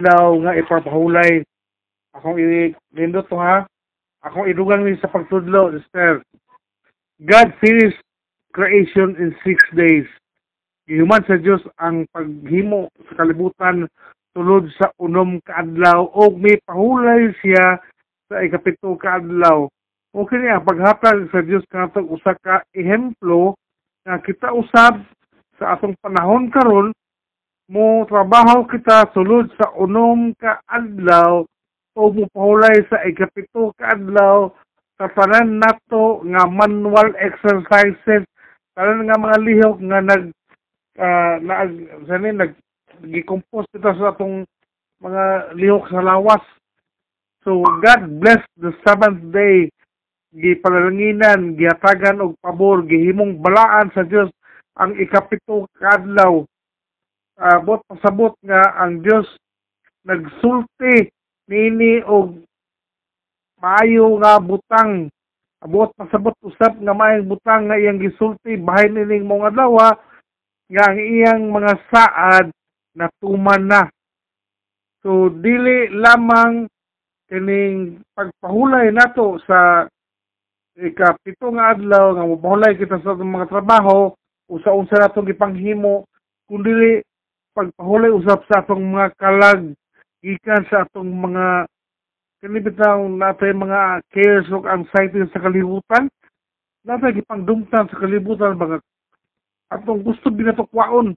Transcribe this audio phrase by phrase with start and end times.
[0.00, 1.44] daw nga ipapahulay.
[2.16, 3.64] Akong i-nindot to ha.
[4.24, 6.24] Akong idugang ni sa pagtudlo, sister.
[7.22, 8.00] God finished
[8.52, 10.08] creation in six days.
[10.90, 13.86] Gihuman sa Dios ang paghimo sa kalibutan
[14.34, 17.78] tulod sa unom kaadlaw o may pahulay siya
[18.26, 19.70] sa ikapito kaadlaw.
[20.10, 23.54] Okay niya, paghatag sa Dios kanatong usa ka ehemplo
[24.02, 25.06] nga kita usab
[25.54, 26.90] sa atong panahon karon
[27.70, 31.46] mo trabaho kita sulod sa unom ka adlaw
[31.94, 34.50] o mo pahulay sa ikapito ka adlaw
[34.98, 38.26] sa tanan nato nga manual exercises
[38.74, 40.24] tanan nga mga lihok nga nag
[40.98, 41.70] uh, na
[42.10, 42.58] sani nag
[43.06, 44.42] gi-compose kita sa atong
[45.00, 46.44] mga lihok sa lawas.
[47.46, 49.72] So God bless the seventh day.
[50.34, 54.30] Gipalanginan gihatagan og pabor gihimong balaan sa Dios
[54.78, 55.98] ang ikapito ka
[57.40, 59.24] adlaw abot pasabot nga ang Dios
[60.04, 61.08] nagsulti
[61.48, 62.36] nini og
[63.64, 65.08] maayo nga butang.
[65.64, 69.96] Abot pasabot usap nga maayong butang nga iyang gisulti bahay nining mga adlaw
[70.68, 72.46] nga ang iyang mga saad
[72.92, 73.82] natuman na.
[75.00, 76.68] So dili lamang
[77.32, 79.88] kining pagpahulay nato sa
[80.76, 84.12] ikapito nga adlaw nga mapahulay kita sa mga trabaho
[84.52, 86.04] usa-unsa natong gipanghimo
[86.44, 87.00] kundi
[87.54, 89.62] pagpahulay usap sa atong mga kalag
[90.22, 91.66] gikan sa atong mga
[92.40, 96.08] kanibitaw natay mga cares ug anxiety sa kalibutan.
[96.86, 98.80] Natay gipangdumtan sa kalibutan mga
[99.70, 101.14] atong gusto binatukwaon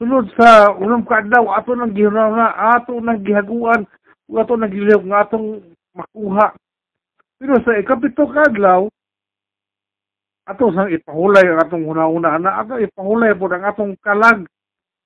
[0.00, 3.86] sulod sa unang kaadlaw ato nang gihuna ato nang gihaguan
[4.26, 5.62] ug ato nang gilihok nga atong
[5.94, 6.46] makuha.
[7.38, 8.90] Pero sa ikapito kadlaw
[10.44, 14.44] ato sang ipahulay ang atong una-una na ato ipahulay po ang atong kalag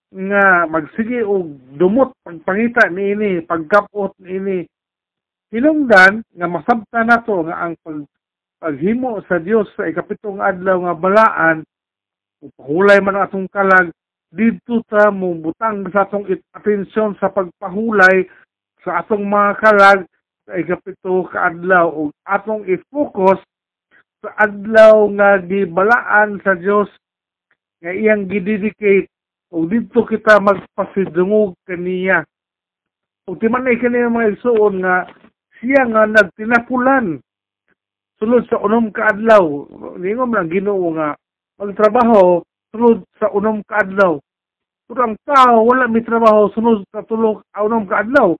[0.08, 4.64] nga magsige og dumot pagpangita niini pagkapot niini
[5.52, 8.08] hinungdan nga masabta nato nga ang pag
[8.58, 11.56] paghimo sa Dios sa ikapitong adlaw nga balaan
[12.40, 13.92] upahulay man ang atong kalag
[14.32, 16.24] didto ta mo butang sa atong
[16.56, 18.24] atensyon sa pagpahulay
[18.80, 20.00] sa atong mga kalag
[20.48, 23.40] sa ikapito ka adlaw ug atong i-focus
[24.24, 26.88] sa adlaw nga gibalaan sa Dios
[27.84, 29.12] nga iyang gidedicate
[29.48, 32.24] o dito kita magpasidungog kaniya.
[33.28, 35.08] O timan na kaniya mga igsuon nga
[35.60, 37.20] siya nga nagtinapulan
[38.18, 39.44] sulod sa unom kaadlaw.
[39.96, 41.16] Ningom lang ginoo nga
[41.58, 42.42] magtrabaho
[42.74, 44.20] sulod sa unom kaadlaw.
[44.88, 48.32] Pero ang tao wala may trabaho sulod sa tulog unom kaadlaw.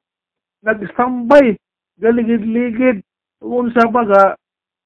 [0.64, 1.54] Nag-standby,
[2.02, 2.98] galigid-ligid,
[3.38, 4.34] unsa baga,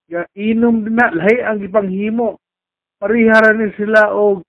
[0.05, 2.37] ya, inom din na, lahi ang ipanghimo.
[3.01, 4.45] Pariharan ni sila og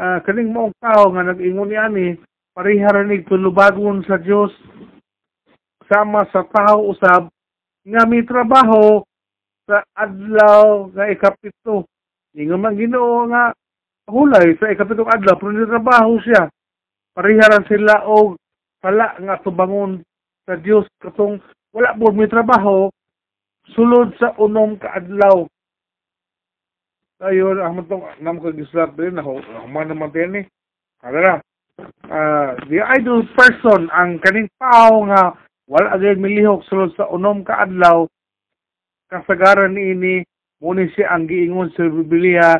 [0.00, 2.06] uh, kaning maong tao nga nag-ingon ni ani
[2.56, 4.50] parihara ni tulubagon sa Dios
[5.84, 7.28] sama sa tao usab
[7.84, 9.04] nga may trabaho
[9.68, 11.86] sa adlaw nga ikapito.
[12.34, 13.54] Ingon man Ginoo nga
[14.10, 16.48] hulay sa ikapitong adlaw pero ni trabaho siya.
[17.14, 18.38] Pariharan sila og
[18.80, 20.00] pala nga tubangon
[20.46, 21.38] sa Dios katong
[21.70, 22.90] wala po may trabaho
[23.76, 25.46] sulod sa unom ka adlaw
[27.20, 30.44] Ayun, ang matong nam ko gislat din ako, man naman din eh.
[31.04, 31.44] Kala
[32.08, 35.36] uh, the idol person ang kaning tao nga
[35.68, 38.08] wala agad milihok sulod sa unom ka adlaw
[39.12, 40.24] kasagaran niini
[40.64, 42.56] muni siya ang giingon sa Biblia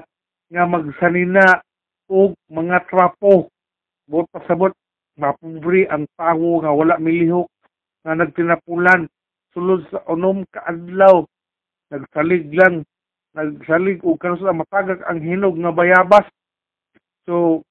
[0.51, 1.63] nga magsanina
[2.11, 3.49] og mga trapo.
[4.11, 4.75] Bot pasabot
[5.17, 7.49] mapubri ang tao nga wala milihok
[8.05, 9.09] nga nagtinapulan
[9.57, 11.25] sulod sa unom ka adlaw
[11.91, 12.87] nagsalig lang
[13.35, 16.27] nagsalig og kanus sa matagak ang hinog nga bayabas.
[17.27, 17.63] So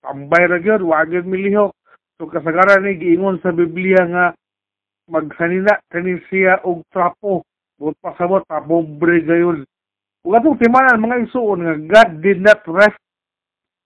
[0.00, 1.72] tambay ra gyud wa gyud milihok.
[2.16, 4.24] So kasagaran ni giingon sa Biblia nga
[5.10, 7.44] magsanina kani siya og trapo.
[7.76, 9.66] Bot pasabot pa pobre gayon.
[10.24, 13.00] Ug atong timanan mga isuon nga God did not rest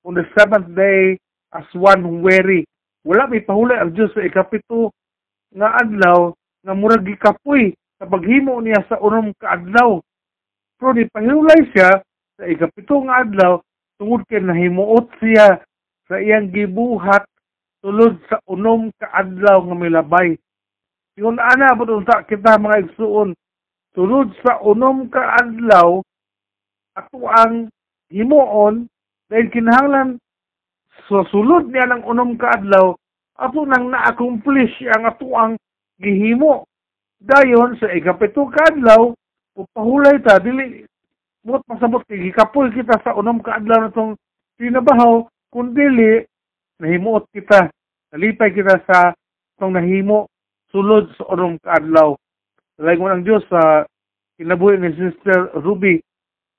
[0.06, 1.18] on the seventh day
[1.56, 2.62] as one weary.
[3.02, 4.92] Wala may pahuli ang Dios sa ikapito
[5.56, 6.30] nga adlaw
[6.62, 9.98] nga murag gikapoy sa paghimo niya sa unom ka adlaw
[10.78, 11.98] pero ni pahulay siya
[12.38, 13.58] sa ikapito nga adlaw
[13.98, 15.58] tungod kay nahimuot siya
[16.06, 17.26] sa iyang gibuhat
[17.82, 20.38] tulod sa unom ka adlaw nga milabay.
[21.18, 23.34] Yun ana po unta kita mga igsuon
[23.90, 25.98] tulod sa unom ka adlaw
[26.94, 27.66] ato ang
[28.14, 28.86] himuon
[29.26, 30.22] dahil kinahanglan
[31.10, 32.94] sa sulod niya ng unom ka adlaw
[33.34, 35.52] ato nang na-accomplish ang ato ang
[35.98, 36.70] gihimo.
[37.18, 39.17] Dayon sa ikapito ka adlaw
[39.58, 40.86] upahulay ta dili
[41.42, 44.14] buot pasabot kay gikapoy kita sa unom ka adlaw natong
[44.54, 46.22] tinabaho kun dili
[46.78, 47.66] nahimuot kita
[48.14, 49.12] nalipay kita sa
[49.58, 50.30] itong nahimo
[50.70, 52.14] sulod sa unom kaadlaw.
[52.78, 53.82] Laing mo ng Diyos sa
[54.38, 55.98] kinabuhi ni Sister Ruby,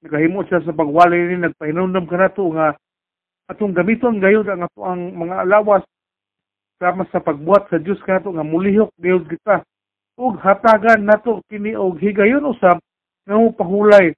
[0.04, 2.76] nakahimo siya sa pagwali ni nagpahinumdum ka na to nga
[3.50, 5.84] atong gamiton gayud ang ato ang mga alawas
[6.78, 9.64] sama sa pagbuhat sa Dios kanato nga mulihok gayud kita
[10.20, 12.84] ug hatagan nato kini og higayon usab
[13.30, 14.14] nga pahulay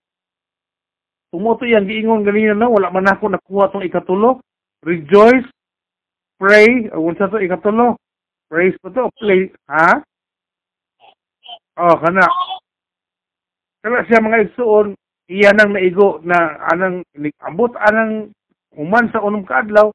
[1.32, 4.44] Tumuto yan giingon ganina na wala man ako nakuha tong ikatulo.
[4.84, 5.48] Rejoice.
[6.36, 6.92] Pray.
[6.92, 7.96] O unsa to ikatulo?
[8.52, 9.08] Praise pa to?
[9.16, 9.48] Play.
[9.72, 10.04] Ha?
[11.80, 12.28] Oh kana.
[13.80, 14.92] Kana siya mga igsuon
[15.32, 17.00] iya nang naigo na anang
[17.48, 18.36] ambot anang
[18.76, 19.88] human sa unong kaadlaw.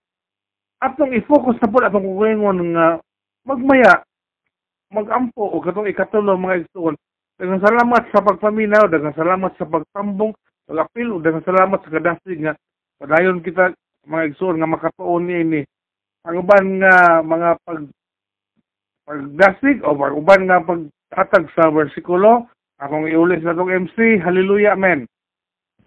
[0.81, 2.97] Atong i-focus na po atong kukulingon nga
[3.45, 4.01] magmaya
[4.89, 6.97] magampo o katong ikatulo mga igsuon
[7.37, 10.33] daghang salamat sa pagpaminaw daghang salamat sa pagtambong
[10.65, 12.57] pag-apil o daghang salamat sa kadasig nga
[12.97, 15.61] padayon kita mga igsuon nga makatuon ni ini.
[16.27, 17.81] Ang uban nga mga pag
[19.07, 22.51] pagdasig o pag uban nga paghatag sa bersikulo
[22.83, 25.07] akong iulit sa tong MC hallelujah amen